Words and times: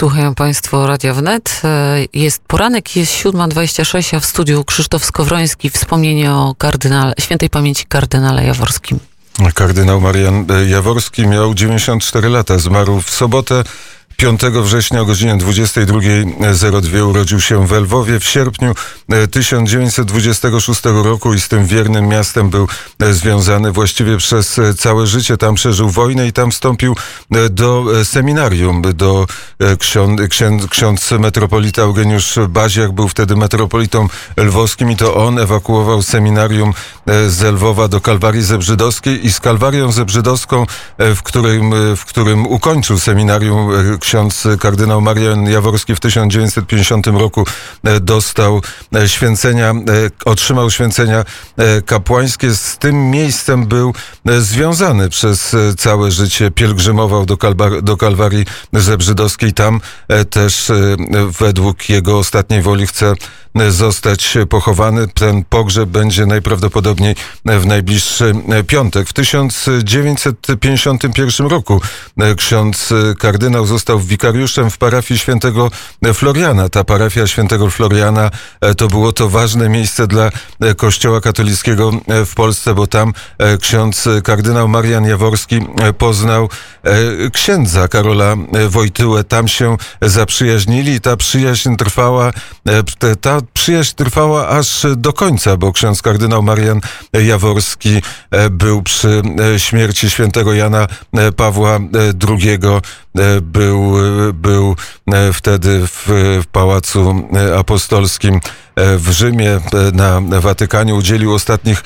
Słuchają 0.00 0.34
Państwo 0.34 0.86
Radia 0.86 1.14
Wnet. 1.14 1.60
E, 1.64 1.98
jest 2.12 2.42
poranek, 2.46 2.96
jest 2.96 3.12
7.26, 3.12 4.16
a 4.16 4.20
w 4.20 4.24
studiu 4.24 4.64
Krzysztof 4.64 5.04
Skowroński. 5.04 5.70
Wspomnienie 5.70 6.32
o 6.32 6.54
kardynale, 6.58 7.14
świętej 7.20 7.50
pamięci 7.50 7.86
kardynale 7.86 8.44
Jaworskim. 8.44 8.98
Kardynał 9.54 10.00
Marian 10.00 10.46
Jaworski 10.68 11.26
miał 11.26 11.54
94 11.54 12.28
lata. 12.28 12.58
Zmarł 12.58 13.00
w 13.00 13.10
sobotę 13.10 13.64
5 14.20 14.40
września 14.42 15.00
o 15.00 15.04
godzinie 15.04 15.34
22.02 15.34 17.08
urodził 17.08 17.40
się 17.40 17.66
w 17.66 17.72
Lwowie. 17.72 18.20
W 18.20 18.24
sierpniu 18.24 18.74
1926 19.30 20.86
e, 20.86 21.02
roku 21.02 21.34
i 21.34 21.40
z 21.40 21.48
tym 21.48 21.66
wiernym 21.66 22.08
miastem 22.08 22.50
był 22.50 22.68
e, 22.98 23.14
związany 23.14 23.72
właściwie 23.72 24.16
przez 24.16 24.58
e, 24.58 24.74
całe 24.74 25.06
życie. 25.06 25.36
Tam 25.36 25.54
przeżył 25.54 25.90
wojnę 25.90 26.26
i 26.26 26.32
tam 26.32 26.50
wstąpił 26.50 26.96
do 27.50 27.84
seminarium. 28.04 28.82
Do 28.94 29.26
ksiądz, 29.78 30.20
ksiądz, 30.70 31.10
metropolita 31.10 31.82
Eugeniusz 31.82 32.38
Baziak 32.48 32.92
był 32.92 33.08
wtedy 33.08 33.36
metropolitą 33.36 34.08
lwowskim 34.36 34.90
i 34.90 34.96
to 34.96 35.14
on 35.14 35.38
ewakuował 35.38 36.02
seminarium 36.02 36.72
z 37.28 37.42
Lwowa 37.42 37.88
do 37.88 38.00
Kalwarii 38.00 38.42
Zebrzydowskiej 38.42 39.26
i 39.26 39.32
z 39.32 39.40
Kalwarią 39.40 39.92
Zebrzydowską, 39.92 40.66
w 40.98 41.22
którym, 41.22 41.72
w 41.96 42.04
którym 42.04 42.46
ukończył 42.46 42.98
seminarium 42.98 43.70
ksiądz 44.10 44.48
kardynał 44.60 45.00
Marian 45.00 45.46
Jaworski 45.46 45.94
w 45.94 46.00
1950 46.00 47.06
roku 47.06 47.44
e, 47.84 48.00
dostał 48.00 48.62
e, 48.94 49.08
święcenia, 49.08 49.70
e, 49.70 49.74
otrzymał 50.24 50.70
święcenia 50.70 51.24
kapłańskie. 51.86 52.54
Z 52.54 52.78
tym 52.78 53.10
miejscem 53.10 53.66
był 53.66 53.94
związany 54.38 55.08
przez 55.08 55.56
całe 55.78 56.10
życie. 56.10 56.50
Pielgrzymował 56.50 57.26
do, 57.26 57.36
Kalbar, 57.36 57.82
do 57.82 57.96
Kalwarii 57.96 58.46
Zebrzydowskiej. 58.72 59.52
Tam 59.52 59.80
też 60.30 60.72
według 61.40 61.88
jego 61.88 62.18
ostatniej 62.18 62.62
woli 62.62 62.86
chce 62.86 63.14
zostać 63.68 64.38
pochowany. 64.48 65.08
Ten 65.08 65.44
pogrzeb 65.44 65.88
będzie 65.88 66.26
najprawdopodobniej 66.26 67.14
w 67.44 67.66
najbliższy 67.66 68.34
piątek. 68.66 69.08
W 69.08 69.12
1951 69.12 71.46
roku 71.46 71.80
ksiądz 72.36 72.88
kardynał 73.18 73.66
został 73.66 74.00
wikariuszem 74.00 74.70
w 74.70 74.78
parafii 74.78 75.18
świętego 75.18 75.70
Floriana. 76.14 76.68
Ta 76.68 76.84
parafia 76.84 77.26
świętego 77.26 77.70
Floriana 77.70 78.30
e, 78.60 78.74
to 78.74 78.88
było 78.88 79.12
to 79.12 79.28
ważne 79.28 79.68
miejsce 79.68 80.06
dla 80.06 80.30
e, 80.60 80.74
Kościoła 80.74 81.20
katolickiego 81.20 81.90
e, 82.08 82.24
w 82.24 82.34
Polsce, 82.34 82.74
bo 82.74 82.86
tam 82.86 83.12
ksiądz 83.60 84.08
kardynał 84.24 84.68
Marian 84.68 85.04
Jaworski 85.04 85.60
poznał 85.98 86.48
księdza 87.32 87.88
Karola 87.88 88.36
Wojtyłę. 88.68 89.24
Tam 89.24 89.48
się 89.48 89.76
zaprzyjaźnili 90.02 90.92
i 90.92 91.00
ta 91.00 91.16
przyjaźń 91.16 91.76
trwała, 91.76 92.32
ta 93.20 93.39
przyjaźń 93.52 93.94
trwała 93.96 94.48
aż 94.48 94.86
do 94.96 95.12
końca, 95.12 95.56
bo 95.56 95.72
ksiądz 95.72 96.02
kardynał 96.02 96.42
Marian 96.42 96.80
Jaworski 97.12 98.02
był 98.50 98.82
przy 98.82 99.22
śmierci 99.56 100.10
świętego 100.10 100.52
Jana 100.52 100.86
Pawła 101.36 101.78
II 102.28 102.50
E, 102.52 102.80
był, 103.42 103.96
e, 103.98 104.32
był 104.32 104.76
e, 105.12 105.32
wtedy 105.32 105.86
w, 105.86 106.04
w 106.42 106.46
Pałacu 106.52 107.28
Apostolskim 107.58 108.40
w 108.76 109.10
Rzymie, 109.10 109.60
na 109.92 110.20
Watykanie 110.40 110.94
udzielił 110.94 111.34
ostatnich, 111.34 111.82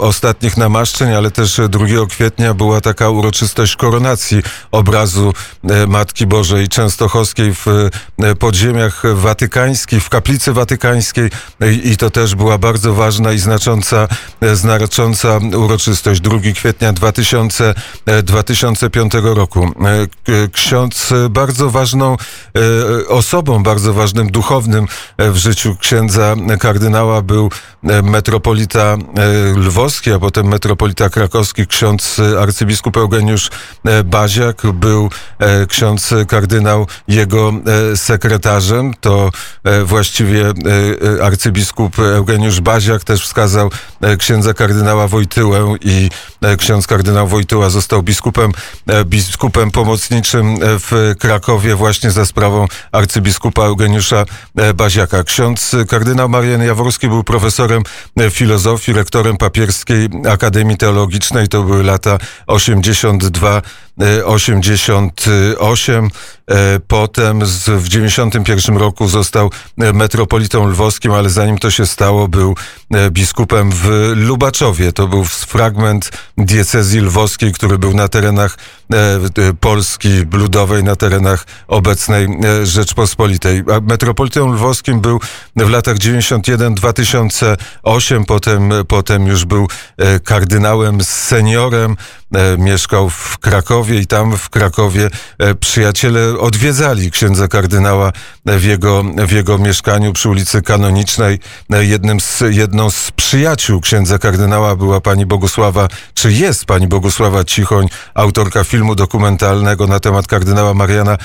ostatnich 0.00 0.56
namaszczeń, 0.56 1.14
ale 1.14 1.30
też 1.30 1.60
2 1.68 1.86
kwietnia 2.08 2.54
była 2.54 2.80
taka 2.80 3.10
uroczystość 3.10 3.76
koronacji 3.76 4.42
obrazu 4.70 5.32
Matki 5.88 6.26
Bożej 6.26 6.68
Częstochowskiej 6.68 7.54
w 7.54 7.66
podziemiach 8.38 9.02
watykańskich, 9.14 10.04
w 10.04 10.08
kaplicy 10.08 10.52
watykańskiej. 10.52 11.30
I 11.84 11.96
to 11.96 12.10
też 12.10 12.34
była 12.34 12.58
bardzo 12.58 12.94
ważna 12.94 13.32
i 13.32 13.38
znacząca, 13.38 14.08
znacząca 14.54 15.38
uroczystość. 15.56 16.20
2 16.20 16.38
kwietnia 16.54 16.92
2000, 16.92 17.74
2005 18.22 19.12
roku 19.22 19.72
ksiądz 20.58 21.12
e, 21.12 21.28
bardzo 21.28 21.70
ważną 21.70 22.16
e, 22.16 23.08
osobą, 23.08 23.62
bardzo 23.62 23.94
ważnym 23.94 24.30
duchownym 24.30 24.86
e, 25.16 25.30
w 25.30 25.36
życiu 25.36 25.76
księdza 25.80 26.34
kardynała 26.60 27.22
był 27.22 27.50
metropolita 28.02 28.96
lwowski, 29.56 30.12
a 30.12 30.18
potem 30.18 30.48
metropolita 30.48 31.10
krakowski, 31.10 31.66
ksiądz 31.66 32.20
arcybiskup 32.40 32.96
Eugeniusz 32.96 33.50
Baziak, 34.04 34.62
był 34.74 35.10
ksiądz 35.68 36.14
kardynał 36.28 36.86
jego 37.08 37.52
sekretarzem. 37.94 38.94
To 39.00 39.30
właściwie 39.84 40.52
arcybiskup 41.22 41.98
Eugeniusz 41.98 42.60
Baziak 42.60 43.04
też 43.04 43.22
wskazał 43.22 43.70
księdza 44.18 44.54
kardynała 44.54 45.08
Wojtyłę 45.08 45.76
i 45.80 46.10
ksiądz 46.58 46.86
kardynał 46.86 47.28
Wojtyła 47.28 47.70
został 47.70 48.02
biskupem, 48.02 48.52
biskupem 49.04 49.70
pomocniczym 49.70 50.47
w 50.60 51.14
Krakowie 51.18 51.74
właśnie 51.74 52.10
za 52.10 52.26
sprawą 52.26 52.66
arcybiskupa 52.92 53.62
Eugeniusza 53.62 54.24
e, 54.56 54.74
Baziaka. 54.74 55.24
Ksiądz 55.24 55.76
kardynał 55.88 56.28
Marian 56.28 56.62
Jaworski 56.62 57.08
był 57.08 57.24
profesorem 57.24 57.82
e, 58.16 58.30
filozofii, 58.30 58.92
rektorem 58.92 59.36
papierskiej 59.36 60.08
Akademii 60.30 60.76
Teologicznej. 60.76 61.48
To 61.48 61.62
były 61.62 61.82
lata 61.82 62.18
82 62.46 63.62
88. 64.24 66.10
E, 66.50 66.80
potem 66.88 67.40
w 67.66 67.88
91 67.88 68.76
roku 68.76 69.08
został 69.08 69.50
metropolitą 69.76 70.68
lwowskim, 70.68 71.12
ale 71.12 71.30
zanim 71.30 71.58
to 71.58 71.70
się 71.70 71.86
stało, 71.86 72.28
był 72.28 72.54
biskupem 73.10 73.70
w 73.72 74.12
Lubaczowie. 74.16 74.92
To 74.92 75.08
był 75.08 75.24
fragment 75.24 76.10
diecezji 76.38 77.00
lwowskiej, 77.00 77.52
który 77.52 77.78
był 77.78 77.94
na 77.94 78.08
terenach 78.08 78.58
Polski 79.60 80.08
ludowej, 80.32 80.84
na 80.84 80.96
terenach 80.96 81.46
obecnej 81.66 82.28
Rzeczpospolitej. 82.62 83.62
Metropolitą 83.82 84.52
lwowskim 84.52 85.00
był 85.00 85.20
w 85.56 85.70
latach 85.70 85.96
91-2008, 85.96 88.24
potem, 88.26 88.70
potem 88.88 89.26
już 89.26 89.44
był 89.44 89.68
kardynałem 90.24 91.04
seniorem. 91.04 91.96
E, 92.34 92.58
mieszkał 92.58 93.10
w 93.10 93.38
Krakowie 93.38 93.87
i 93.96 94.06
tam 94.06 94.36
w 94.36 94.50
Krakowie 94.50 95.10
e, 95.38 95.54
przyjaciele 95.54 96.38
odwiedzali 96.38 97.10
księdza 97.10 97.48
kardynała 97.48 98.12
w 98.46 98.64
jego, 98.64 99.02
w 99.02 99.32
jego 99.32 99.58
mieszkaniu 99.58 100.12
przy 100.12 100.28
ulicy 100.28 100.62
Kanonicznej. 100.62 101.38
E, 101.72 101.84
jednym 101.84 102.20
z, 102.20 102.42
jedną 102.50 102.90
z 102.90 103.10
przyjaciół 103.10 103.80
księdza 103.80 104.18
kardynała 104.18 104.76
była 104.76 105.00
pani 105.00 105.26
Bogusława, 105.26 105.88
czy 106.14 106.32
jest 106.32 106.64
pani 106.64 106.86
Bogusława 106.86 107.44
Cichoń, 107.44 107.86
autorka 108.14 108.64
filmu 108.64 108.94
dokumentalnego 108.94 109.86
na 109.86 110.00
temat 110.00 110.26
kardynała 110.26 110.74
Mariana 110.74 111.16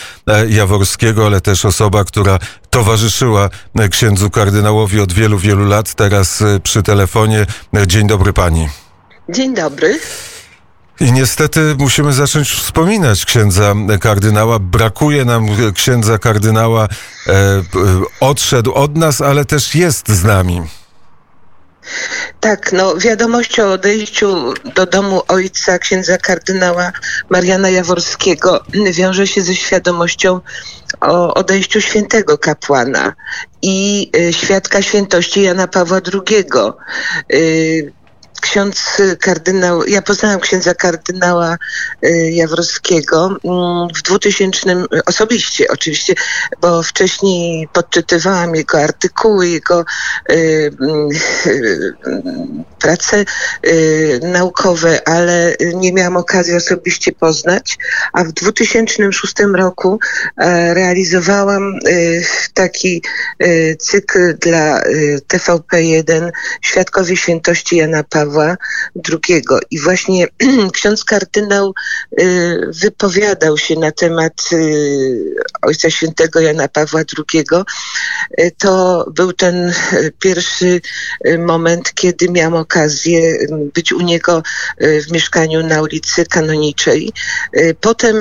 Jaworskiego, 0.50 1.26
ale 1.26 1.42
też 1.42 1.66
osoba, 1.66 2.04
która 2.04 2.40
towarzyszyła 2.70 3.50
księdzu 3.92 4.30
kardynałowi 4.30 5.00
od 5.00 5.14
wielu, 5.14 5.38
wielu 5.38 5.66
lat. 5.66 5.96
Teraz 5.96 6.44
przy 6.64 6.84
telefonie. 6.84 7.46
Dzień 7.88 8.08
dobry 8.08 8.34
pani. 8.34 8.70
Dzień 9.30 9.56
dobry. 9.56 10.00
I 11.04 11.12
niestety 11.12 11.76
musimy 11.80 12.14
zacząć 12.14 12.52
wspominać 12.52 13.26
księdza 13.26 13.74
kardynała. 14.02 14.60
Brakuje 14.60 15.26
nam 15.26 15.48
księdza 15.76 16.18
kardynała. 16.18 16.88
E, 17.28 17.62
odszedł 18.20 18.74
od 18.74 18.98
nas, 18.98 19.22
ale 19.22 19.46
też 19.46 19.76
jest 19.76 20.10
z 20.10 20.24
nami. 20.24 20.62
Tak, 22.40 22.74
no 22.74 22.98
wiadomość 22.98 23.60
o 23.60 23.72
odejściu 23.72 24.54
do 24.76 24.86
domu 24.86 25.22
ojca 25.28 25.80
księdza 25.80 26.18
kardynała 26.18 26.92
Mariana 27.30 27.70
Jaworskiego 27.70 28.64
wiąże 28.92 29.28
się 29.28 29.42
ze 29.42 29.56
świadomością 29.56 30.40
o 31.02 31.34
odejściu 31.34 31.82
świętego 31.82 32.38
kapłana 32.38 33.14
i 33.62 34.10
y, 34.16 34.34
świadka 34.34 34.82
świętości 34.82 35.42
Jana 35.42 35.68
Pawła 35.68 36.02
II. 36.14 36.46
Y, 37.34 37.94
ksiądz 38.44 39.02
kardynał, 39.20 39.84
ja 39.88 40.02
poznałam 40.02 40.40
księdza 40.40 40.74
kardynała 40.74 41.58
y, 42.04 42.32
Jawrowskiego 42.32 43.38
mm, 43.44 43.88
w 43.96 44.02
2000, 44.02 44.86
osobiście 45.06 45.68
oczywiście, 45.68 46.14
bo 46.62 46.84
wcześniej 46.84 47.68
podczytywałam 47.74 48.56
jego 48.56 48.80
artykuły, 48.80 49.48
jego 49.50 49.86
y, 50.30 50.34
y, 51.46 51.94
prace 52.80 53.26
naukowe, 54.22 55.08
ale 55.08 55.56
nie 55.76 55.94
miałam 55.94 56.18
okazji 56.18 56.56
osobiście 56.56 57.12
poznać, 57.12 57.78
a 58.14 58.24
w 58.24 58.32
2006 58.32 59.34
roku 59.54 60.00
e, 60.38 60.74
realizowałam 60.74 61.80
taki 62.54 63.04
cykl 63.80 64.38
dla 64.38 64.82
TVP1 65.34 66.32
Świadkowie 66.62 67.18
Świętości 67.18 67.78
Jana 67.78 68.04
Pawła 68.04 68.33
Pawła 68.34 68.58
II. 69.12 69.44
I 69.72 69.80
właśnie 69.80 70.28
ksiądz 70.74 71.04
kardynał 71.04 71.74
wypowiadał 72.68 73.58
się 73.58 73.76
na 73.76 73.92
temat 73.92 74.50
Ojca 75.62 75.90
Świętego 75.90 76.40
Jana 76.40 76.68
Pawła 76.68 77.02
II. 77.18 77.46
To 78.58 79.06
był 79.16 79.34
ten 79.34 79.74
pierwszy 80.20 80.82
moment, 81.40 81.94
kiedy 81.94 82.30
miałam 82.30 82.54
okazję 82.54 83.38
być 83.74 83.94
u 83.94 84.02
niego 84.02 84.44
w 84.80 85.12
mieszkaniu 85.12 85.68
na 85.68 85.82
ulicy 85.82 86.26
Kanoniczej. 86.26 87.14
Potem, 87.82 88.16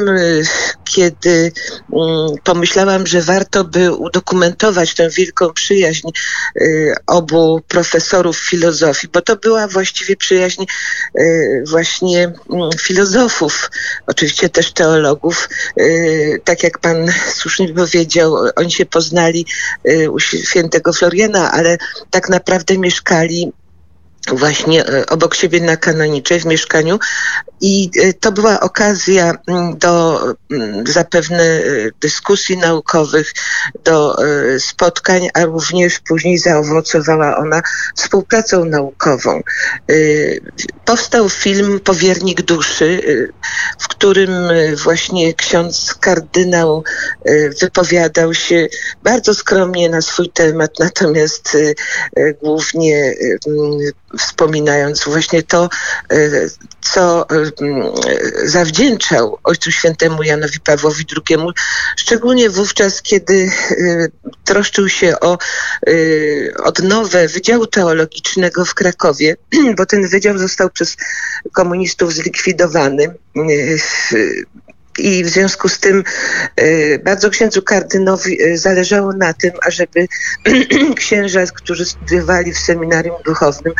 kiedy 0.84 1.52
pomyślałam, 2.44 3.06
że 3.06 3.20
warto 3.20 3.64
by 3.64 3.92
udokumentować 3.92 4.94
tę 4.94 5.10
wielką 5.10 5.52
przyjaźń 5.52 6.08
y, 6.60 6.94
obu 7.06 7.60
profesorów 7.68 8.38
filozofii, 8.38 9.08
bo 9.12 9.20
to 9.20 9.36
była 9.36 9.68
właściwie 9.68 10.01
przyjaźń 10.18 10.64
y, 11.18 11.64
właśnie 11.66 12.24
mm, 12.24 12.70
filozofów, 12.80 13.70
oczywiście 14.06 14.48
też 14.48 14.72
teologów. 14.72 15.48
Y, 15.80 16.40
tak 16.44 16.62
jak 16.62 16.78
pan 16.78 17.12
słusznie 17.34 17.74
powiedział, 17.74 18.34
oni 18.56 18.72
się 18.72 18.86
poznali 18.86 19.46
u 20.10 20.20
świętego 20.20 20.92
Floriana, 20.92 21.52
ale 21.52 21.78
tak 22.10 22.28
naprawdę 22.28 22.78
mieszkali 22.78 23.52
właśnie 24.28 24.86
e, 24.86 25.06
obok 25.06 25.34
siebie 25.34 25.60
na 25.60 25.76
Kanoniczej 25.76 26.40
w 26.40 26.44
mieszkaniu 26.44 26.98
i 27.60 27.90
e, 27.96 28.12
to 28.12 28.32
była 28.32 28.60
okazja 28.60 29.38
mm, 29.48 29.78
do 29.78 30.20
mm, 30.50 30.86
zapewne 30.86 31.42
e, 31.42 31.62
dyskusji 32.00 32.56
naukowych, 32.56 33.32
do 33.84 34.16
spotkań, 34.58 35.28
a 35.34 35.44
również 35.44 36.00
później 36.00 36.38
zaowocowała 36.38 37.36
ona 37.36 37.62
współpracą 37.96 38.64
naukową. 38.64 39.42
Powstał 40.84 41.28
film 41.28 41.80
Powiernik 41.80 42.42
duszy, 42.42 43.00
w 43.78 43.88
którym 43.88 44.30
właśnie 44.84 45.34
ksiądz 45.34 45.94
kardynał 46.00 46.84
wypowiadał 47.60 48.34
się 48.34 48.66
bardzo 49.02 49.34
skromnie 49.34 49.88
na 49.88 50.02
swój 50.02 50.30
temat, 50.30 50.70
natomiast 50.78 51.56
głównie 52.42 53.14
wspominając 54.18 55.04
właśnie 55.04 55.42
to, 55.42 55.68
e, 56.10 56.16
co 56.80 57.26
e, 57.30 57.50
zawdzięczał 58.44 59.38
Ojcu 59.44 59.70
Świętemu 59.70 60.22
Janowi 60.22 60.60
Pawłowi 60.60 61.04
II, 61.16 61.38
szczególnie 61.96 62.50
wówczas, 62.50 63.02
kiedy 63.02 63.50
e, 63.70 64.08
troszczył 64.44 64.88
się 64.88 65.20
o 65.20 65.38
odnowę 66.64 67.28
Wydziału 67.28 67.66
Teologicznego 67.66 68.64
w 68.64 68.74
Krakowie, 68.74 69.36
bo 69.76 69.86
ten 69.86 70.08
wydział 70.08 70.38
został 70.38 70.70
przez 70.70 70.96
komunistów 71.52 72.12
zlikwidowany 72.12 73.14
i 74.98 75.24
w 75.24 75.28
związku 75.28 75.68
z 75.68 75.78
tym 75.78 76.04
e, 76.56 76.98
bardzo 76.98 77.30
księdzu 77.30 77.62
kardynowi 77.62 78.42
e, 78.42 78.58
zależało 78.58 79.12
na 79.12 79.34
tym, 79.34 79.50
ażeby 79.66 80.08
księża, 80.96 81.46
którzy 81.46 81.84
studiowali 81.84 82.52
w 82.52 82.58
seminarium 82.58 83.16
duchownym, 83.24 83.74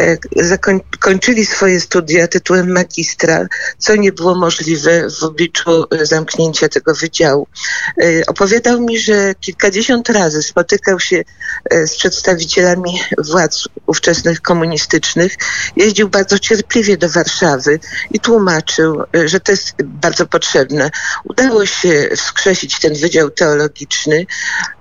e, 0.00 0.16
zakończyli 0.36 1.46
swoje 1.46 1.80
studia 1.80 2.28
tytułem 2.28 2.72
magistra, 2.72 3.46
co 3.78 3.96
nie 3.96 4.12
było 4.12 4.34
możliwe 4.34 5.10
w 5.20 5.22
obliczu 5.24 5.84
zamknięcia 6.02 6.68
tego 6.68 6.94
wydziału. 6.94 7.46
Opowiadał 8.26 8.80
mi, 8.80 8.98
że 8.98 9.34
kilkadziesiąt 9.40 10.08
razy 10.08 10.42
spotykał 10.42 11.00
się 11.00 11.24
z 11.70 11.96
przedstawicielami 11.96 13.00
władz 13.18 13.68
ówczesnych 13.86 14.40
komunistycznych, 14.40 15.36
jeździł 15.76 16.08
bardzo 16.08 16.38
cierpliwie 16.38 16.96
do 16.96 17.08
Warszawy 17.08 17.80
i 18.10 18.20
tłumaczył, 18.20 19.02
że 19.24 19.40
to 19.40 19.52
jest 19.52 19.74
bardzo 19.82 20.26
potrzebne 20.26 20.47
potrzebne. 20.48 20.90
Udało 21.24 21.66
się 21.66 22.08
wskrzesić 22.16 22.80
ten 22.80 22.94
Wydział 22.94 23.30
Teologiczny, 23.30 24.26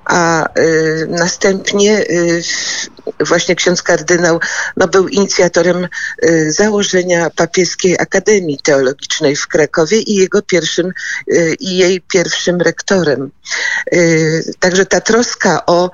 a 0.05 0.47
y, 0.59 1.07
następnie 1.09 1.99
y, 1.99 2.43
właśnie 3.19 3.55
ksiądz 3.55 3.81
kardynał 3.81 4.39
no, 4.77 4.87
był 4.87 5.07
inicjatorem 5.07 5.87
y, 6.23 6.51
założenia 6.51 7.29
Papieskiej 7.29 7.97
Akademii 7.99 8.59
Teologicznej 8.63 9.35
w 9.35 9.47
Krakowie 9.47 9.99
i 9.99 10.15
jego 10.15 10.41
pierwszym 10.41 10.91
y, 11.31 11.55
i 11.59 11.77
jej 11.77 12.01
pierwszym 12.01 12.61
rektorem. 12.61 13.31
Y, 13.93 14.53
także 14.59 14.85
ta 14.85 15.01
troska 15.01 15.65
o 15.65 15.89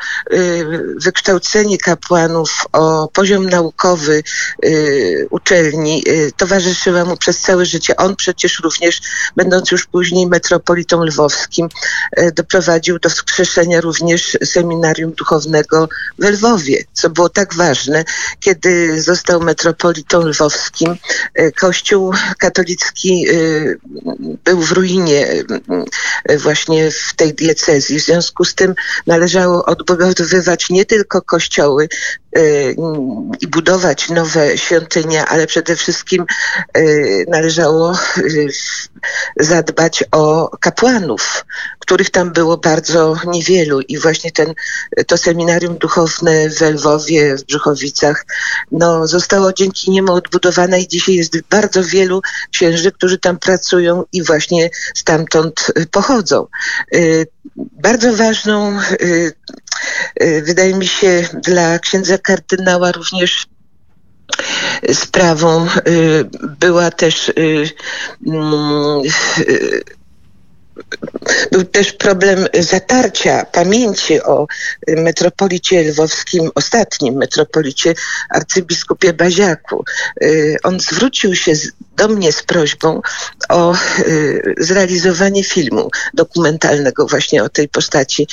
wykształcenie 0.95 1.77
kapłanów, 1.77 2.65
o 2.71 3.07
poziom 3.13 3.49
naukowy 3.49 4.23
uczelni 5.29 6.03
towarzyszyła 6.37 7.05
mu 7.05 7.17
przez 7.17 7.41
całe 7.41 7.65
życie. 7.65 7.95
On 7.95 8.15
przecież 8.15 8.59
również, 8.59 9.01
będąc 9.35 9.71
już 9.71 9.85
później 9.85 10.27
metropolitą 10.27 11.03
lwowskim, 11.03 11.69
doprowadził 12.35 12.99
do 12.99 13.09
wskrzeszenia 13.09 13.81
również 13.81 14.37
seminarium 14.43 15.11
duchownego 15.11 15.89
w 16.19 16.23
Lwowie, 16.23 16.83
co 17.03 17.09
było 17.09 17.29
tak 17.29 17.53
ważne, 17.53 18.03
kiedy 18.39 19.01
został 19.01 19.41
metropolitą 19.41 20.27
lwowskim. 20.27 20.95
E, 21.33 21.51
Kościół 21.51 22.13
katolicki 22.37 23.25
e, 23.27 23.33
był 24.43 24.61
w 24.61 24.71
ruinie 24.71 25.27
e, 26.25 26.37
właśnie 26.37 26.91
w 26.91 27.13
tej 27.15 27.33
diecezji. 27.33 27.99
W 27.99 28.03
związku 28.03 28.45
z 28.45 28.55
tym 28.55 28.75
należało 29.07 29.65
odbudowywać 29.65 30.69
nie 30.69 30.85
tylko 30.85 31.21
kościoły 31.21 31.89
i 33.41 33.47
budować 33.47 34.09
nowe 34.09 34.57
świątynie, 34.57 35.25
ale 35.25 35.47
przede 35.47 35.75
wszystkim 35.75 36.25
należało 37.27 37.97
zadbać 39.39 40.03
o 40.11 40.57
kapłanów, 40.59 41.45
których 41.79 42.09
tam 42.09 42.31
było 42.31 42.57
bardzo 42.57 43.15
niewielu 43.27 43.81
i 43.81 43.97
właśnie 43.97 44.31
ten, 44.31 44.53
to 45.07 45.17
seminarium 45.17 45.77
duchowne 45.77 46.49
w 46.49 46.61
Lwowie, 46.61 46.92
w 46.99 47.43
Brzuchowicach, 47.43 48.25
no, 48.71 49.07
zostało 49.07 49.53
dzięki 49.53 49.91
niemu 49.91 50.13
odbudowane 50.13 50.81
i 50.81 50.87
dzisiaj 50.87 51.15
jest 51.15 51.41
bardzo 51.49 51.83
wielu 51.83 52.21
księży, 52.51 52.91
którzy 52.91 53.17
tam 53.17 53.39
pracują 53.39 54.03
i 54.13 54.23
właśnie 54.23 54.69
stamtąd 54.95 55.71
y, 55.77 55.85
pochodzą. 55.85 56.47
Y, 56.93 57.27
bardzo 57.55 58.13
ważną, 58.13 58.79
y, 59.01 59.33
wydaje 60.41 60.75
mi 60.75 60.87
się, 60.87 61.27
dla 61.33 61.79
księdza 61.79 62.17
kardynała 62.17 62.91
również 62.91 63.47
sprawą 64.93 65.67
była 66.59 66.91
też 66.91 67.31
mm, 68.27 69.01
był 71.51 71.63
też 71.63 71.93
problem 71.93 72.47
zatarcia 72.59 73.45
pamięci 73.45 74.21
o 74.21 74.47
metropolicie 74.87 75.83
lwowskim, 75.83 76.49
ostatnim 76.55 77.17
metropolicie 77.17 77.93
arcybiskupie 78.29 79.13
Baziaku. 79.13 79.85
Y, 80.23 80.57
on 80.63 80.79
zwrócił 80.79 81.35
się 81.35 81.53
do 81.97 82.07
mnie 82.07 82.31
z 82.31 82.43
prośbą 82.43 83.01
o 83.49 83.75
y, 83.99 84.55
zrealizowanie 84.57 85.43
filmu 85.43 85.89
dokumentalnego 86.13 87.07
właśnie 87.07 87.43
o 87.43 87.49
tej 87.49 87.69
postaci. 87.69 88.27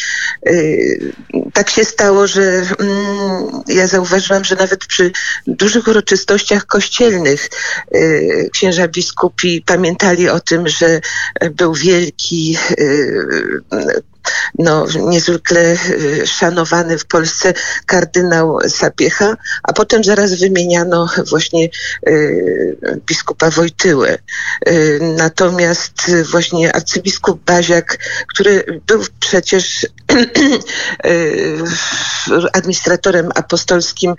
Y, 0.46 1.12
tak 1.52 1.70
się 1.70 1.84
stało, 1.84 2.26
że 2.26 2.42
mm, 2.42 3.62
ja 3.68 3.86
zauważyłam, 3.86 4.44
że 4.44 4.56
nawet 4.56 4.86
przy 4.86 5.12
dużych 5.46 5.88
uroczystościach 5.88 6.66
kościelnych 6.66 7.48
księża 8.52 8.88
biskupi 8.88 9.62
pamiętali 9.66 10.28
o 10.28 10.40
tym, 10.40 10.68
że 10.68 11.00
był 11.50 11.74
wielki 11.74 12.29
Y, 12.32 13.62
no, 14.58 14.86
niezwykle 15.06 15.76
y, 15.90 16.26
szanowany 16.26 16.98
w 16.98 17.04
Polsce 17.04 17.54
kardynał 17.86 18.58
Sapiecha, 18.68 19.36
a 19.62 19.72
potem 19.72 20.04
zaraz 20.04 20.34
wymieniano 20.34 21.08
właśnie 21.30 21.68
y, 22.08 22.76
biskupa 23.06 23.50
Wojtyłę. 23.50 24.18
Natomiast 25.00 26.10
właśnie 26.30 26.72
arcybiskup 26.74 27.44
Baziak, 27.44 27.98
który 28.26 28.80
był 28.86 29.04
przecież 29.20 29.86
administratorem 32.52 33.28
apostolskim 33.34 34.14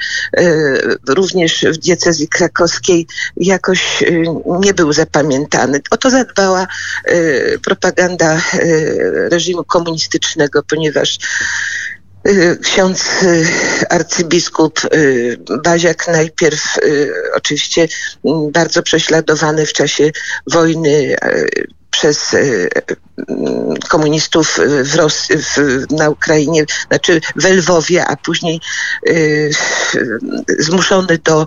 również 1.08 1.66
w 1.70 1.78
diecezji 1.78 2.28
krakowskiej, 2.28 3.08
jakoś 3.38 4.04
nie 4.46 4.74
był 4.74 4.94
zapamiętany. 4.94 5.82
O 5.92 5.98
to 5.98 6.10
zadbała 6.10 6.68
propaganda 7.64 8.42
reżimu 9.30 9.64
komunistycznego, 9.64 10.64
ponieważ 10.64 11.20
y, 12.28 12.58
Ksiądz 12.64 13.24
y, 13.24 13.48
arcybiskup 13.90 14.80
y, 14.94 15.38
Baziak 15.64 16.08
najpierw 16.08 16.78
oczywiście 17.36 17.88
bardzo 18.52 18.84
prześladowany 18.84 19.66
w 19.66 19.74
czasie 19.74 20.12
wojny 20.48 21.16
przez 21.92 22.36
komunistów 23.90 24.60
w 24.84 24.96
Ros 24.96 25.28
w, 25.28 25.86
na 25.92 26.10
Ukrainie, 26.10 26.66
znaczy 26.88 27.22
w 27.36 27.46
Lwowie, 27.46 28.06
a 28.06 28.16
później 28.16 28.62
zmuszony 30.60 31.20
do 31.24 31.46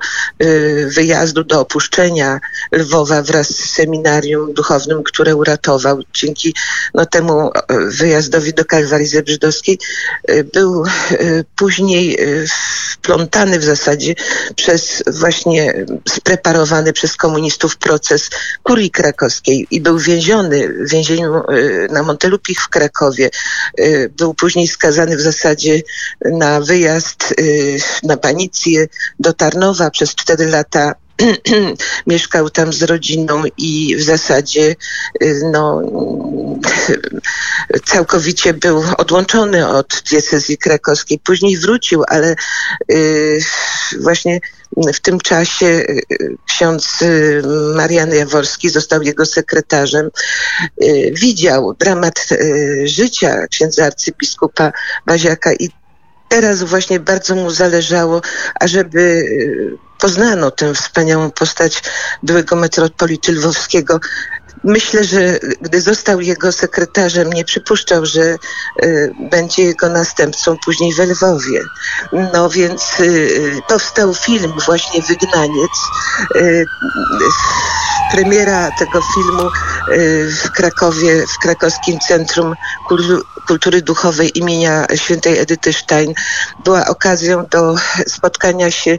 wyjazdu, 0.86 1.44
do 1.44 1.60
opuszczenia 1.60 2.40
Lwowa 2.72 3.22
wraz 3.22 3.48
z 3.48 3.70
seminarium 3.70 4.54
duchownym, 4.54 5.02
które 5.02 5.36
uratował. 5.36 6.00
Dzięki 6.14 6.54
no, 6.94 7.06
temu 7.06 7.50
wyjazdowi 7.88 8.54
do 8.54 8.64
Kalwarii 8.64 9.06
Zebrzydowskiej 9.06 9.78
był 10.52 10.84
później 11.56 12.18
wplątany 12.48 13.58
w 13.58 13.64
zasadzie 13.64 14.14
przez 14.56 15.02
właśnie 15.06 15.86
spreparowany 16.08 16.92
przez 16.92 17.16
komunistów 17.16 17.76
proces 17.76 18.30
kurii 18.62 18.90
krakowskiej 18.90 19.66
i 19.70 19.80
był 19.80 19.98
więziony 19.98 20.33
w 20.42 20.90
więzieniu 20.90 21.42
y, 21.50 21.88
na 21.90 22.02
Montelupich 22.02 22.60
w 22.60 22.68
Krakowie. 22.68 23.30
Y, 23.80 24.10
był 24.16 24.34
później 24.34 24.68
skazany 24.68 25.16
w 25.16 25.20
zasadzie 25.20 25.80
na 26.24 26.60
wyjazd 26.60 27.34
y, 27.40 27.78
na 28.02 28.16
banicję 28.16 28.86
do 29.18 29.32
Tarnowa 29.32 29.90
przez 29.90 30.14
cztery 30.14 30.46
lata 30.46 30.94
mieszkał 32.06 32.50
tam 32.50 32.72
z 32.72 32.82
rodziną 32.82 33.42
i 33.58 33.96
w 33.96 34.02
zasadzie 34.02 34.76
no, 35.52 35.82
całkowicie 37.84 38.54
był 38.54 38.84
odłączony 38.98 39.68
od 39.68 40.02
diecezji 40.10 40.58
krakowskiej. 40.58 41.18
Później 41.18 41.58
wrócił, 41.58 42.04
ale 42.08 42.36
właśnie 44.00 44.40
w 44.94 45.00
tym 45.00 45.20
czasie 45.20 45.66
y, 45.66 46.02
ksiądz 46.46 47.02
y, 47.02 47.42
Marian 47.74 48.14
Jaworski 48.14 48.70
został 48.70 49.02
jego 49.02 49.26
sekretarzem. 49.26 50.10
Y, 50.82 51.12
widział 51.14 51.74
dramat 51.74 52.28
życia 52.84 53.46
księdza 53.46 53.84
arcybiskupa 53.84 54.72
Baziaka 55.06 55.52
i 55.52 55.70
teraz 56.34 56.62
właśnie 56.62 57.00
bardzo 57.00 57.34
mu 57.34 57.50
zależało, 57.50 58.20
ażeby 58.60 59.24
poznano 59.98 60.50
tę 60.50 60.74
wspaniałą 60.74 61.30
postać 61.30 61.82
byłego 62.22 62.56
metropolity 62.56 63.32
lwowskiego. 63.32 64.00
Myślę, 64.64 65.04
że 65.04 65.38
gdy 65.60 65.80
został 65.80 66.20
jego 66.20 66.52
sekretarzem, 66.52 67.32
nie 67.32 67.44
przypuszczał, 67.44 68.06
że 68.06 68.36
y, 68.82 69.12
będzie 69.30 69.62
jego 69.62 69.88
następcą 69.88 70.56
później 70.64 70.94
w 70.94 70.98
Lwowie. 70.98 71.60
No 72.32 72.50
więc 72.50 73.00
y, 73.00 73.60
powstał 73.68 74.14
film 74.14 74.52
właśnie 74.66 75.02
Wygnaniec. 75.02 75.70
Premiera 78.12 78.70
tego 78.78 79.00
filmu 79.14 79.50
w 80.44 80.50
Krakowie, 80.50 81.24
w 81.26 81.38
krakowskim 81.42 81.98
Centrum 81.98 82.54
Kultury 83.46 83.82
Duchowej 83.82 84.38
imienia 84.38 84.86
świętej 84.94 85.38
Edyty 85.38 85.72
Stein 85.72 86.14
była 86.64 86.86
okazją 86.86 87.46
do 87.50 87.74
spotkania 88.06 88.70
się 88.70 88.98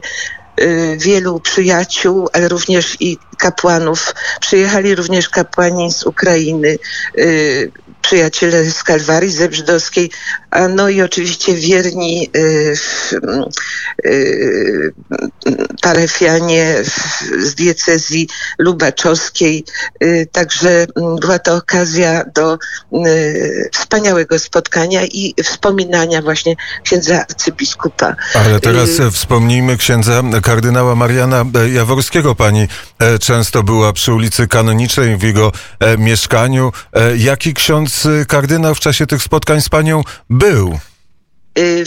Y, 0.60 0.96
wielu 1.00 1.40
przyjaciół, 1.40 2.28
ale 2.32 2.48
również 2.48 2.96
i 3.00 3.18
kapłanów. 3.38 4.14
Przyjechali 4.40 4.94
również 4.94 5.28
kapłani 5.28 5.92
z 5.92 6.06
Ukrainy, 6.06 6.78
y, 7.18 7.72
przyjaciele 8.02 8.64
z 8.64 8.82
Kalwarii 8.82 9.30
Zebrzydowskiej, 9.30 10.10
no 10.68 10.88
i 10.88 11.02
oczywiście 11.02 11.54
wierni 11.54 12.30
y, 12.36 12.74
y, 14.06 14.92
parafianie 15.82 16.74
z 17.38 17.54
diecezji 17.54 18.28
lubaczowskiej. 18.58 19.64
Y, 20.02 20.28
także 20.32 20.86
mm, 20.96 21.16
była 21.16 21.38
to 21.38 21.54
okazja 21.54 22.24
do 22.34 22.58
wspaniałego 23.72 24.38
spotkania 24.38 25.04
i 25.04 25.34
wspominania 25.44 26.22
właśnie 26.22 26.56
księdza 26.84 27.20
arcybiskupa. 27.20 28.16
Ale 28.34 28.60
teraz 28.60 28.90
wspomnijmy 29.12 29.76
księdza 29.76 30.22
kardynała 30.42 30.94
Mariana 30.94 31.44
Jaworskiego. 31.72 32.34
Pani 32.34 32.68
e, 32.98 33.18
często 33.18 33.62
była 33.62 33.92
przy 33.92 34.12
ulicy 34.12 34.48
Kanonicznej 34.48 35.16
w 35.16 35.22
jego 35.22 35.52
e, 35.80 35.98
mieszkaniu. 35.98 36.72
E, 36.92 37.16
jaki 37.16 37.54
ksiądz 37.54 38.08
kardynał 38.28 38.74
w 38.74 38.80
czasie 38.80 39.06
tych 39.06 39.22
spotkań 39.22 39.60
z 39.60 39.68
panią 39.68 40.02
był? 40.30 40.45
Y, 40.46 41.84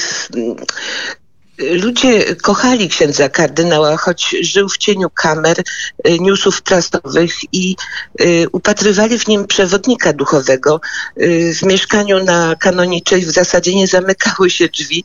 ludzie 1.60 2.36
kochali 2.36 2.90
księdza 2.90 3.30
kardynała, 3.30 3.98
choć 3.98 4.36
żył 4.42 4.70
w 4.70 4.78
cieniu 4.78 5.10
kamer, 5.10 5.60
y, 6.08 6.20
newsów 6.20 6.62
prasowych 6.62 7.34
i 7.54 7.76
y, 8.22 8.48
upatrywali 8.52 9.20
w 9.20 9.28
nim 9.28 9.48
przewodnika 9.48 10.14
duchowego. 10.14 10.82
Y, 11.22 11.54
w 11.56 11.64
mieszkaniu 11.64 12.24
na 12.24 12.56
Kanoniczej 12.56 13.22
w 13.22 13.32
zasadzie 13.32 13.76
nie 13.76 13.88
zamykały 13.88 14.50
się 14.50 14.68
drzwi. 14.68 15.04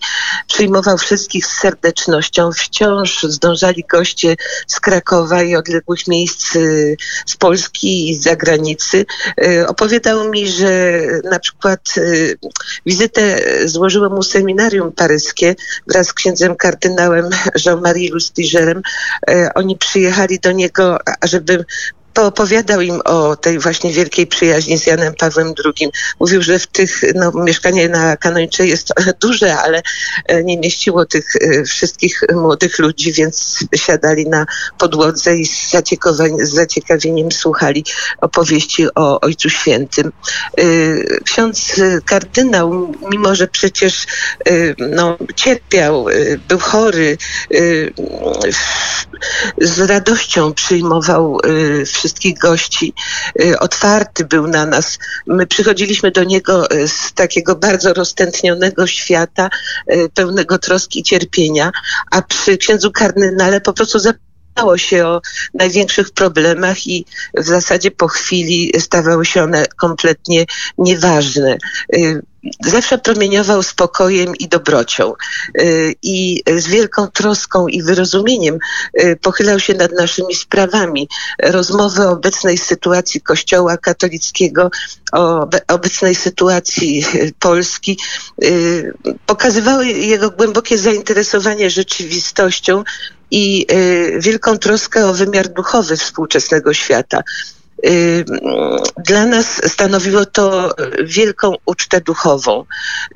Przyjmował 0.48 0.98
wszystkich 0.98 1.46
z 1.46 1.50
serdecznością. 1.50 2.50
Wciąż 2.52 3.22
zdążali 3.22 3.84
goście 3.90 4.36
z 4.66 4.80
Krakowa 4.80 5.42
i 5.42 5.56
odległych 5.56 6.06
miejsc 6.06 6.52
z 7.26 7.36
Polski 7.36 8.10
i 8.10 8.14
z 8.14 8.22
zagranicy. 8.22 9.06
Opowiadał 9.66 10.30
mi, 10.30 10.48
że 10.48 11.00
na 11.24 11.38
przykład 11.38 11.94
wizytę 12.86 13.40
złożyło 13.64 14.10
mu 14.10 14.22
seminarium 14.22 14.92
paryskie 14.92 15.54
wraz 15.86 16.06
z 16.06 16.12
księdzem 16.12 16.43
księdzem 16.44 16.56
kardynałem 16.56 17.30
Jean-Marie 17.66 18.10
Lustigerem. 18.12 18.82
E, 19.28 19.50
oni 19.54 19.76
przyjechali 19.76 20.40
do 20.40 20.52
niego, 20.52 20.98
żeby 21.22 21.64
poopowiadał 22.14 22.80
im 22.80 23.00
o 23.04 23.36
tej 23.36 23.58
właśnie 23.58 23.92
wielkiej 23.92 24.26
przyjaźni 24.26 24.78
z 24.78 24.86
Janem 24.86 25.14
Pawłem 25.14 25.54
II. 25.64 25.90
Mówił, 26.20 26.42
że 26.42 26.58
w 26.58 26.66
tych, 26.66 27.00
no, 27.14 27.32
mieszkanie 27.34 27.88
na 27.88 28.16
Kanończe 28.16 28.66
jest 28.66 28.92
duże, 29.20 29.56
ale 29.56 29.82
e, 30.26 30.44
nie 30.44 30.58
mieściło 30.58 31.04
tych 31.04 31.36
e, 31.36 31.64
wszystkich 31.64 32.22
młodych 32.34 32.78
ludzi, 32.78 33.12
więc 33.12 33.58
siadali 33.76 34.28
na 34.28 34.46
podłodze 34.78 35.36
i 35.36 35.46
z, 35.46 35.70
z 36.42 36.50
zaciekawieniem 36.50 37.32
słuchali 37.32 37.84
opowieści 38.20 38.86
o 38.94 39.20
Ojcu 39.20 39.50
Świętym. 39.50 40.12
E, 40.58 40.62
ksiądz 41.24 41.80
kardynał, 42.06 42.94
mimo 43.10 43.34
że 43.34 43.48
przecież 43.48 44.06
no, 44.78 45.18
cierpiał, 45.36 46.06
był 46.48 46.58
chory, 46.58 47.18
z 49.60 49.80
radością 49.80 50.52
przyjmował 50.52 51.40
wszystkich 52.04 52.38
gości. 52.38 52.94
Y, 53.40 53.58
otwarty 53.58 54.24
był 54.24 54.46
na 54.46 54.66
nas. 54.66 54.98
My 55.26 55.46
przychodziliśmy 55.46 56.10
do 56.10 56.24
niego 56.24 56.70
y, 56.70 56.88
z 56.88 57.12
takiego 57.12 57.56
bardzo 57.56 57.94
roztętnionego 57.94 58.86
świata, 58.86 59.50
y, 59.92 60.08
pełnego 60.14 60.58
troski 60.58 61.00
i 61.00 61.02
cierpienia, 61.02 61.72
a 62.10 62.22
przy 62.22 62.56
księdzu 62.56 62.92
kardynale 62.92 63.60
po 63.60 63.72
prostu 63.72 63.98
zapomniało 64.54 64.78
się 64.78 65.06
o 65.06 65.20
największych 65.54 66.10
problemach 66.10 66.86
i 66.86 67.04
w 67.34 67.44
zasadzie 67.44 67.90
po 67.90 68.08
chwili 68.08 68.72
stawały 68.78 69.26
się 69.26 69.42
one 69.42 69.66
kompletnie 69.76 70.46
nieważne 70.78 71.58
zawsze 72.60 72.98
promieniował 72.98 73.62
spokojem 73.62 74.36
i 74.36 74.48
dobrocią 74.48 75.12
y, 75.60 75.94
i 76.02 76.42
z 76.56 76.66
wielką 76.66 77.06
troską 77.06 77.68
i 77.68 77.82
wyrozumieniem 77.82 78.58
y, 79.00 79.18
pochylał 79.22 79.60
się 79.60 79.74
nad 79.74 79.92
naszymi 79.92 80.34
sprawami. 80.34 81.08
Rozmowy 81.42 82.02
o 82.02 82.10
obecnej 82.10 82.58
sytuacji 82.58 83.20
Kościoła 83.20 83.76
katolickiego, 83.76 84.70
o 85.12 85.48
obecnej 85.68 86.14
sytuacji 86.14 87.04
y, 87.14 87.32
Polski 87.38 87.98
pokazywały 89.26 89.86
jego 89.86 90.30
głębokie 90.30 90.78
zainteresowanie 90.78 91.70
rzeczywistością 91.70 92.84
i 93.30 93.66
wielką 94.18 94.58
troskę 94.58 95.06
o 95.06 95.14
wymiar 95.14 95.48
duchowy 95.48 95.96
współczesnego 95.96 96.74
świata. 96.74 97.22
Y, 97.86 98.24
dla 99.04 99.26
nas 99.26 99.60
stanowiło 99.72 100.26
to 100.26 100.74
wielką 101.04 101.54
ucztę 101.66 102.00
duchową. 102.00 102.64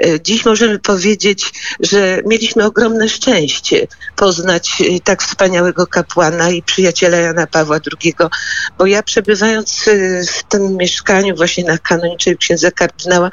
Y, 0.05 0.21
dziś 0.23 0.45
możemy 0.45 0.79
powiedzieć, 0.79 1.53
że 1.81 2.23
mieliśmy 2.27 2.65
ogromne 2.65 3.09
szczęście 3.09 3.87
poznać 4.17 4.73
y, 4.81 5.01
tak 5.05 5.23
wspaniałego 5.23 5.87
kapłana 5.87 6.51
i 6.51 6.63
przyjaciela 6.63 7.17
Jana 7.17 7.47
Pawła 7.47 7.77
II, 8.03 8.15
bo 8.79 8.87
ja 8.87 9.03
przebywając 9.03 9.85
w 10.33 10.43
tym 10.43 10.77
mieszkaniu 10.77 11.37
właśnie 11.37 11.65
na 11.65 11.79
kanoniczej 11.79 12.37
księdza 12.37 12.71
kardynała, 12.71 13.31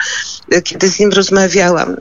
kiedy 0.64 0.90
z 0.90 1.00
nim 1.00 1.12
rozmawiałam, 1.12 1.96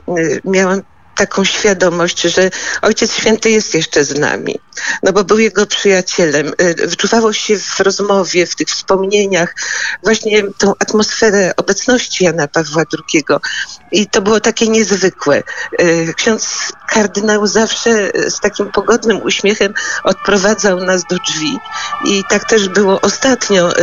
miałam 0.45 0.81
taką 1.15 1.43
świadomość, 1.43 2.21
że 2.21 2.49
Ojciec 2.81 3.13
Święty 3.13 3.49
jest 3.49 3.73
jeszcze 3.73 4.03
z 4.03 4.19
nami, 4.19 4.59
no 5.03 5.13
bo 5.13 5.23
był 5.23 5.39
jego 5.39 5.65
przyjacielem. 5.65 6.53
Y, 6.61 6.87
wyczuwało 6.87 7.33
się 7.33 7.57
w 7.59 7.79
rozmowie, 7.79 8.45
w 8.45 8.55
tych 8.55 8.67
wspomnieniach 8.67 9.55
właśnie 10.03 10.43
tą 10.57 10.73
atmosferę 10.79 11.53
obecności 11.57 12.23
Jana 12.23 12.47
Pawła 12.47 12.83
II 13.13 13.23
i 13.91 14.07
to 14.07 14.21
było 14.21 14.39
takie 14.39 14.67
niezwykłe. 14.67 15.43
Y, 15.81 16.13
ksiądz 16.17 16.71
kardynał 16.89 17.47
zawsze 17.47 18.11
z 18.29 18.39
takim 18.39 18.71
pogodnym 18.71 19.21
uśmiechem 19.23 19.73
odprowadzał 20.03 20.79
nas 20.79 21.03
do 21.09 21.17
drzwi 21.17 21.59
i 22.05 22.23
tak 22.29 22.49
też 22.49 22.69
było 22.69 23.01
ostatnio, 23.01 23.73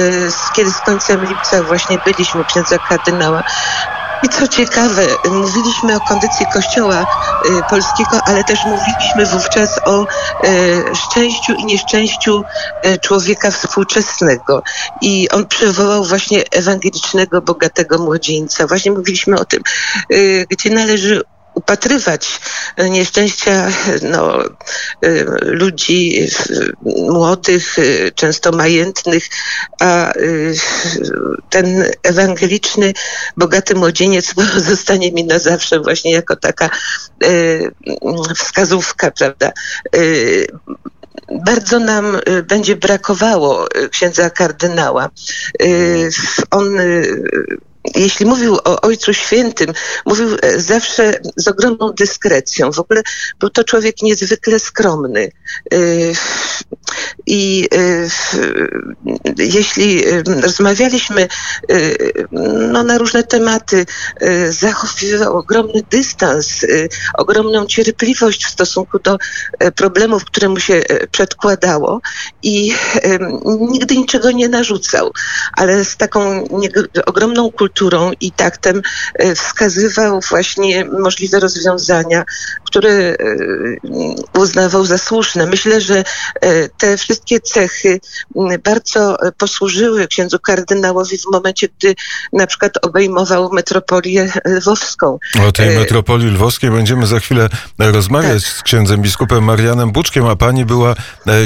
kiedy 0.56 0.70
z 0.70 0.78
końcem 0.78 1.24
lipca 1.24 1.62
właśnie 1.62 1.98
byliśmy 2.06 2.44
księdza 2.44 2.78
kardynała 2.88 3.44
i 4.22 4.28
co 4.28 4.48
ciekawe, 4.48 5.06
mówiliśmy 5.30 5.96
o 5.96 6.00
kondycji 6.00 6.46
Kościoła 6.46 7.02
y, 7.02 7.62
polskiego, 7.70 8.20
ale 8.26 8.44
też 8.44 8.64
mówiliśmy 8.64 9.26
wówczas 9.26 9.80
o 9.84 10.02
y, 10.02 10.06
szczęściu 10.94 11.54
i 11.54 11.64
nieszczęściu 11.64 12.44
y, 12.86 12.98
człowieka 12.98 13.50
współczesnego. 13.50 14.62
I 15.00 15.28
on 15.28 15.46
przywołał 15.46 16.04
właśnie 16.04 16.44
ewangelicznego, 16.50 17.42
bogatego 17.42 17.98
młodzieńca. 17.98 18.66
Właśnie 18.66 18.92
mówiliśmy 18.92 19.40
o 19.40 19.44
tym, 19.44 19.62
gdzie 20.50 20.70
należy 20.70 21.22
upatrywać 21.54 22.40
nieszczęścia 22.90 23.68
no, 24.02 24.44
y, 25.04 25.26
ludzi 25.42 26.28
młodych, 26.82 27.78
y, 27.78 28.12
często 28.14 28.52
majętnych, 28.52 29.24
a 29.80 30.12
y, 30.16 30.54
ten 31.50 31.84
ewangeliczny, 32.02 32.92
bogaty 33.36 33.74
młodzieniec 33.74 34.34
zostanie 34.70 35.12
mi 35.12 35.24
na 35.24 35.38
zawsze 35.38 35.80
właśnie 35.80 36.12
jako 36.12 36.36
taka 36.36 36.70
wskazówka, 38.36 39.10
prawda? 39.10 39.52
bardzo 41.44 41.78
nam 41.78 42.18
będzie 42.44 42.76
brakowało 42.76 43.68
księdza 43.90 44.30
kardynała. 44.30 45.10
On 46.50 46.78
jeśli 47.94 48.26
mówił 48.26 48.54
o 48.64 48.80
Ojcu 48.80 49.14
Świętym, 49.14 49.72
mówił 50.06 50.28
e, 50.42 50.60
zawsze 50.60 51.20
z 51.36 51.48
ogromną 51.48 51.92
dyskrecją. 51.92 52.72
W 52.72 52.78
ogóle 52.78 53.02
był 53.40 53.50
to 53.50 53.64
człowiek 53.64 54.02
niezwykle 54.02 54.58
skromny. 54.58 55.32
E, 55.72 55.78
I 57.26 57.68
e, 57.74 58.08
jeśli 59.38 60.04
rozmawialiśmy 60.26 61.28
no, 62.72 62.82
na 62.82 62.98
różne 62.98 63.22
tematy, 63.22 63.86
zachowywał 64.50 65.36
ogromny 65.36 65.82
dystans, 65.90 66.66
ogromną 67.14 67.66
cierpliwość 67.66 68.44
w 68.44 68.50
stosunku 68.50 68.98
do 68.98 69.18
problemów, 69.76 70.24
które 70.24 70.48
mu 70.48 70.60
się 70.60 70.82
przedkładało 71.10 72.00
i 72.42 72.74
nigdy 73.60 73.96
niczego 73.96 74.30
nie 74.30 74.48
narzucał, 74.48 75.12
ale 75.52 75.84
z 75.84 75.96
taką 75.96 76.48
ogromną 77.06 77.50
kulturą 77.50 77.71
kulturą 77.72 78.10
i 78.20 78.32
taktem 78.32 78.82
e, 79.14 79.34
wskazywał 79.34 80.20
właśnie 80.30 80.84
możliwe 80.84 81.40
rozwiązania, 81.40 82.24
które 82.64 82.90
e, 82.90 83.16
uznawał 84.38 84.84
za 84.84 84.98
słuszne. 84.98 85.46
Myślę, 85.46 85.80
że 85.80 86.04
e, 86.40 86.68
te 86.68 86.96
wszystkie 86.96 87.40
cechy 87.40 88.00
bardzo 88.64 89.16
posłużyły 89.38 90.08
księdzu 90.08 90.38
kardynałowi 90.38 91.18
w 91.18 91.26
momencie, 91.32 91.68
gdy 91.78 91.94
na 92.32 92.46
przykład 92.46 92.72
obejmował 92.82 93.52
metropolię 93.52 94.32
lwowską. 94.44 95.18
O 95.48 95.52
tej 95.52 95.76
metropolii 95.76 96.30
lwowskiej 96.30 96.70
będziemy 96.70 97.06
za 97.06 97.20
chwilę 97.20 97.48
rozmawiać 97.78 98.44
tak. 98.44 98.52
z 98.52 98.62
księdzem 98.62 99.02
biskupem 99.02 99.44
Marianem 99.44 99.92
Buczkiem, 99.92 100.26
a 100.26 100.36
pani 100.36 100.64
była 100.64 100.94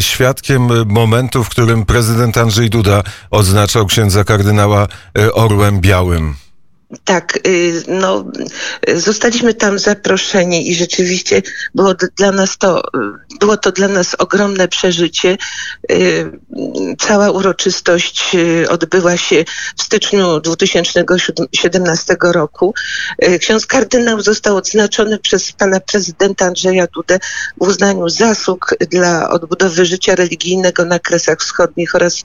świadkiem 0.01 0.69
momentu, 0.87 1.45
w 1.45 1.49
którym 1.49 1.85
prezydent 1.85 2.37
Andrzej 2.37 2.71
Duda 2.71 3.03
odznaczał 3.31 3.87
księdza 3.87 4.25
kardynała 4.25 4.89
orłem 5.35 5.81
białym. 5.81 6.16
and 6.17 6.46
Tak, 7.05 7.39
y, 7.47 7.83
no, 7.89 8.25
zostaliśmy 8.95 9.55
tam 9.55 9.79
zaproszeni 9.79 10.71
i 10.71 10.75
rzeczywiście 10.75 11.43
było 11.75 11.95
dla 11.95 12.33
nas 12.33 12.59
to, 12.59 12.83
było 13.41 13.57
to 13.57 13.73
dla 13.73 13.89
nas 13.89 14.15
ogromne 14.15 14.69
przeżycie. 14.69 15.37
Y, 15.93 16.33
cała 16.99 17.31
uroczystość 17.31 18.35
y, 18.35 18.69
odbyła 18.69 19.17
się 19.17 19.45
w 19.77 19.83
styczniu 19.83 20.41
2017 20.41 22.17
roku. 22.23 22.75
Ksiądz 23.41 23.67
kardynał 23.67 24.21
został 24.21 24.57
odznaczony 24.57 25.19
przez 25.19 25.53
pana 25.53 25.81
prezydenta 25.81 26.45
Andrzeja 26.45 26.87
Dudę 26.87 27.19
w 27.61 27.63
uznaniu 27.63 28.09
zasług 28.09 28.75
dla 28.91 29.31
odbudowy 29.31 29.87
życia 29.87 30.15
religijnego 30.15 30.85
na 30.85 30.99
Kresach 30.99 31.39
Wschodnich 31.39 31.95
oraz 31.95 32.23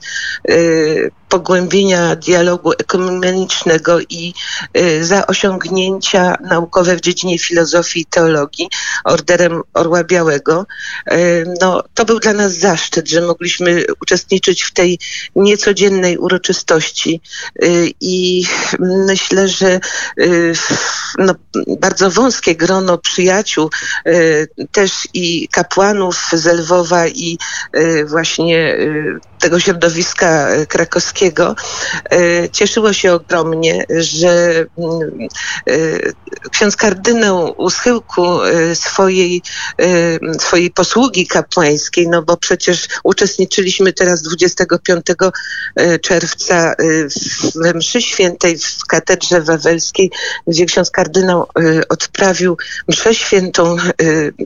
pogłębienia 1.32 2.16
dialogu 2.16 2.72
ekumenicznego 2.72 4.00
i 4.00 4.34
y, 4.61 4.61
za 5.00 5.26
osiągnięcia 5.26 6.36
naukowe 6.40 6.96
w 6.96 7.00
dziedzinie 7.00 7.38
filozofii 7.38 8.00
i 8.00 8.06
teologii 8.06 8.68
orderem 9.04 9.62
Orła 9.74 10.04
Białego. 10.04 10.66
Y, 11.12 11.54
no, 11.60 11.82
to 11.94 12.04
był 12.04 12.20
dla 12.20 12.32
nas 12.32 12.52
zaszczyt, 12.52 13.08
że 13.08 13.20
mogliśmy 13.20 13.84
uczestniczyć 14.00 14.62
w 14.62 14.72
tej 14.72 14.98
niecodziennej 15.36 16.18
uroczystości 16.18 17.20
y, 17.62 17.90
i 18.00 18.44
myślę, 18.80 19.48
że 19.48 19.80
no, 21.18 21.34
bardzo 21.80 22.10
wąskie 22.10 22.56
grono 22.56 22.98
przyjaciół, 22.98 23.70
też 24.72 24.92
i 25.14 25.48
kapłanów 25.48 26.28
z 26.32 26.46
Lwowa 26.46 27.08
i 27.08 27.38
właśnie 28.06 28.76
tego 29.38 29.60
środowiska 29.60 30.48
krakowskiego 30.68 31.54
cieszyło 32.52 32.92
się 32.92 33.12
ogromnie, 33.12 33.84
że 33.90 34.41
ksiądz 36.50 36.76
kardynał 36.76 37.54
u 37.56 37.70
schyłku 37.70 38.42
e, 38.42 38.74
swojej, 38.74 39.42
swojej 40.38 40.70
posługi 40.70 41.26
kapłańskiej, 41.26 42.08
no 42.08 42.22
bo 42.22 42.36
przecież 42.36 42.88
uczestniczyliśmy 43.04 43.92
teraz 43.92 44.22
25 44.22 45.06
czerwca 46.02 46.74
w 47.54 47.74
mszy 47.74 48.02
świętej 48.02 48.58
w 48.58 48.86
katedrze 48.88 49.40
wawelskiej, 49.40 50.10
gdzie 50.46 50.66
ksiądz 50.66 50.90
kardynał 50.90 51.46
odprawił 51.88 52.56
mszę 52.88 53.14
świętą, 53.14 53.76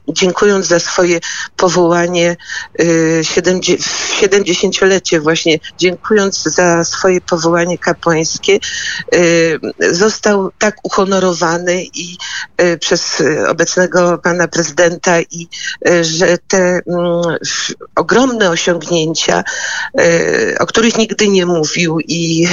dziękując 0.09 0.67
za 0.67 0.81
swoje 0.81 1.21
powołanie 1.57 2.37
w 2.79 4.23
70-lecie 4.23 5.21
właśnie, 5.21 5.59
dziękując 5.79 6.43
za 6.43 6.85
swoje 6.85 7.21
powołanie 7.21 7.79
kapłańskie, 7.79 8.59
y, 9.15 9.61
został 9.91 10.51
tak 10.59 10.77
uhonorowany 10.83 11.85
i 11.95 12.17
y, 12.61 12.79
przez 12.79 13.23
obecnego 13.49 14.19
pana 14.19 14.49
prezydenta 14.49 15.21
i 15.21 15.49
y, 15.89 16.05
że 16.05 16.39
te 16.49 16.59
mm, 16.59 16.83
ogromne 17.97 18.51
osiągnięcia, 18.51 19.45
o 20.59 20.67
których 20.67 20.99
nigdy 20.99 21.29
nie 21.29 21.47
mówił 21.47 22.01
i 22.01 22.49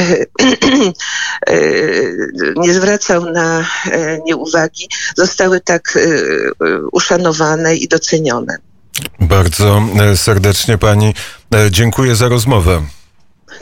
nie 2.55 2.73
zwracał 2.73 3.25
na 3.25 3.65
nie 4.25 4.35
uwagi, 4.35 4.89
zostały 5.17 5.61
tak 5.61 5.97
uszanowane 6.91 7.75
i 7.75 7.87
docenione. 7.87 8.57
Bardzo 9.19 9.83
e, 10.01 10.17
serdecznie 10.17 10.77
pani 10.77 11.13
e, 11.55 11.71
dziękuję 11.71 12.15
za 12.15 12.29
rozmowę. 12.29 12.81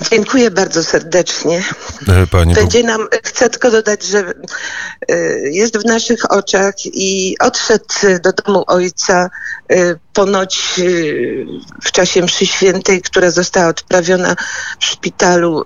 Dziękuję 0.09 0.51
bardzo 0.51 0.83
serdecznie. 0.83 1.63
E, 2.07 2.27
pani 2.27 2.53
Będzie 2.53 2.83
nam, 2.83 3.07
chcę 3.23 3.49
tylko 3.49 3.71
dodać, 3.71 4.03
że 4.03 4.19
e, 4.19 5.15
jest 5.39 5.77
w 5.77 5.85
naszych 5.85 6.31
oczach 6.31 6.73
i 6.85 7.35
odszedł 7.39 7.85
do 8.23 8.31
domu 8.33 8.63
ojca 8.67 9.29
e, 9.69 9.95
ponoć 10.13 10.81
w 11.83 11.91
czasie 11.91 12.21
mszy 12.21 12.45
świętej, 12.45 13.01
która 13.01 13.31
została 13.31 13.67
odprawiona 13.67 14.35
w 14.79 14.85
szpitalu 14.85 15.63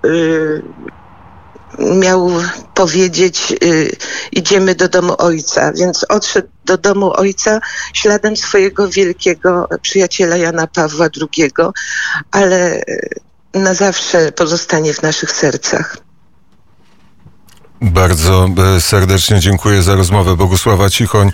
miał 1.79 2.31
powiedzieć, 2.73 3.53
idziemy 4.31 4.75
do 4.75 4.89
domu 4.89 5.13
ojca, 5.17 5.73
więc 5.73 6.05
odszedł 6.09 6.47
do 6.65 6.77
domu 6.77 7.13
ojca 7.15 7.59
śladem 7.93 8.37
swojego 8.37 8.89
wielkiego 8.89 9.67
przyjaciela 9.81 10.37
Jana 10.37 10.67
Pawła 10.67 11.07
II, 11.21 11.51
ale 12.31 12.81
na 13.55 13.73
zawsze 13.73 14.31
pozostanie 14.31 14.93
w 14.93 15.01
naszych 15.01 15.31
sercach. 15.31 15.97
Bardzo 17.81 18.49
e, 18.75 18.81
serdecznie 18.81 19.39
dziękuję 19.39 19.81
za 19.81 19.95
rozmowę. 19.95 20.35
Bogusława 20.35 20.89
Cichoń 20.89 21.27
e, 21.27 21.31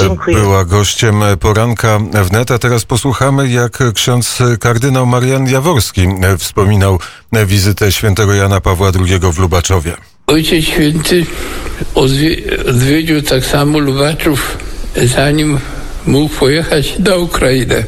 dziękuję. 0.00 0.36
była 0.36 0.64
gościem 0.64 1.22
poranka 1.40 1.98
wnet, 2.24 2.50
a 2.50 2.58
teraz 2.58 2.84
posłuchamy, 2.84 3.48
jak 3.48 3.78
ksiądz 3.94 4.38
kardynał 4.60 5.06
Marian 5.06 5.46
Jaworski 5.46 6.02
e, 6.22 6.38
wspominał 6.38 6.98
wizytę 7.46 7.92
świętego 7.92 8.34
Jana 8.34 8.60
Pawła 8.60 8.92
II 9.06 9.20
w 9.32 9.38
Lubaczowie. 9.38 9.96
Ojciec 10.26 10.64
Święty 10.64 11.26
odwiedził 11.94 13.22
tak 13.22 13.44
samo 13.44 13.78
Lubaczów 13.78 14.58
zanim 15.14 15.58
mógł 16.06 16.34
pojechać 16.34 16.98
na 16.98 17.16
Ukrainę. 17.16 17.84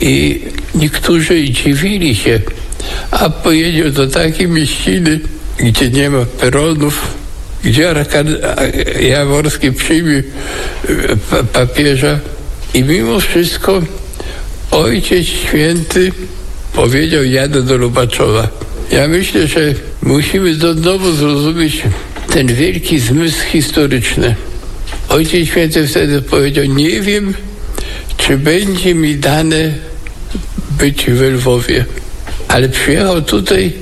I 0.00 0.40
niektórzy 0.74 1.50
dziwili 1.50 2.16
się, 2.16 2.40
a 3.10 3.30
pojedzie 3.30 3.90
do 3.90 4.06
takiej 4.06 4.48
mieściny, 4.48 5.20
gdzie 5.58 5.90
nie 5.90 6.10
ma 6.10 6.24
peronów, 6.24 7.14
gdzie 7.64 7.94
Jaworski 9.00 9.72
przyjmie 9.72 10.22
e, 10.88 11.42
papieża. 11.52 12.18
I 12.74 12.82
mimo 12.84 13.20
wszystko 13.20 13.82
Ojciec 14.70 15.26
Święty 15.26 16.12
powiedział, 16.72 17.24
jadę 17.24 17.62
do 17.62 17.76
Lubaczowa. 17.76 18.48
Ja 18.92 19.08
myślę, 19.08 19.46
że 19.46 19.74
musimy 20.02 20.54
do 20.54 20.74
nowo 20.74 21.12
zrozumieć 21.12 21.82
ten 22.32 22.46
wielki 22.46 22.98
zmysł 22.98 23.44
historyczny. 23.52 24.34
Ojciec 25.08 25.48
Święty 25.48 25.88
wtedy 25.88 26.22
powiedział, 26.22 26.64
nie 26.64 27.00
wiem, 27.00 27.34
czy 28.30 28.38
będzie 28.38 28.94
mi 28.94 29.16
dane 29.16 29.72
być 30.78 31.06
w 31.10 31.20
Lwowie. 31.22 31.84
Ale 32.48 32.68
przyjechał 32.68 33.22
tutaj, 33.22 33.72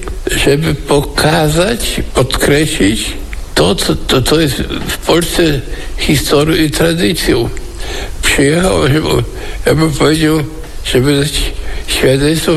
żeby 0.44 0.74
pokazać, 0.74 2.00
podkreślić 2.14 3.12
to, 3.54 3.74
co 3.74 3.96
to, 3.96 4.22
to 4.22 4.40
jest 4.40 4.54
w 4.88 4.98
Polsce 4.98 5.60
historią 5.98 6.56
i 6.56 6.70
tradycją. 6.70 7.48
Przyjechał, 8.22 8.88
żeby, 8.88 9.08
ja 9.66 9.74
bym 9.74 9.90
powiedział, 9.90 10.38
żeby 10.84 11.20
dać 11.20 11.42
świadectwo, 11.86 12.52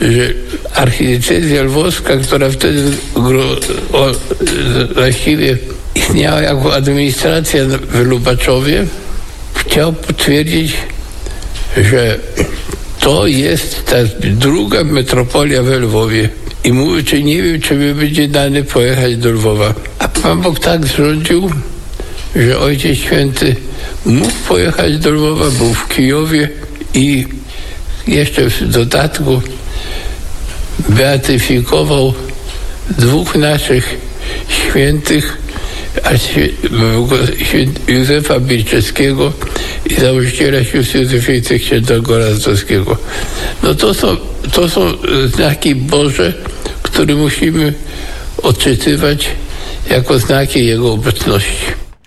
że 0.00 0.32
archidiecezja 0.74 1.62
lwowska, 1.62 2.16
która 2.16 2.50
wtedy 2.50 2.82
o, 3.92 4.06
właściwie 4.94 5.58
istniała 5.94 6.42
jako 6.42 6.74
administracja 6.74 7.64
w 7.64 8.00
Lubaczowie, 8.00 8.86
chciał 9.54 9.92
potwierdzić, 9.92 10.72
że 11.76 12.18
to 13.00 13.26
jest 13.26 13.86
ta 13.86 13.96
druga 14.20 14.84
metropolia 14.84 15.62
w 15.62 15.66
Lwowie. 15.66 16.28
I 16.64 16.72
mówi, 16.72 17.04
czy 17.04 17.22
nie 17.22 17.42
wiem, 17.42 17.60
czy 17.60 17.74
mi 17.74 17.94
będzie 17.94 18.28
dane 18.28 18.62
pojechać 18.62 19.16
do 19.16 19.30
Lwowa. 19.30 19.74
A 19.98 20.08
Pan 20.08 20.40
Bóg 20.40 20.60
tak 20.60 20.86
zrządził, 20.86 21.50
że 22.36 22.58
Ojciec 22.58 22.98
Święty 22.98 23.56
mógł 24.04 24.32
pojechać 24.48 24.98
do 24.98 25.10
Lwowa, 25.10 25.50
był 25.50 25.74
w 25.74 25.88
Kijowie 25.88 26.48
i 26.94 27.26
jeszcze 28.06 28.50
w 28.50 28.68
dodatku 28.68 29.42
beatyfikował 30.88 32.14
dwóch 32.90 33.36
naszych 33.36 33.96
świętych, 34.48 35.41
Józefa 37.88 38.40
Bilczewskiego 38.40 39.32
i 39.90 39.94
założyciela 39.94 40.64
sióstr 40.64 40.98
Józefijcych 40.98 41.62
księdza 41.62 41.94
Razdowskiego. 42.08 42.96
No 43.62 43.74
to 43.74 43.94
są, 43.94 44.16
to 44.52 44.68
są 44.68 44.92
znaki 45.26 45.74
Boże, 45.74 46.32
które 46.82 47.14
musimy 47.14 47.74
odczytywać 48.42 49.28
jako 49.90 50.18
znaki 50.18 50.66
Jego 50.66 50.92
obecności. 50.92 51.81